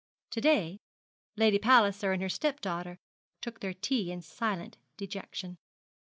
[0.31, 0.79] To day
[1.35, 2.97] Lady Palliser and her step daughter
[3.39, 5.59] took their tea in silent dejection.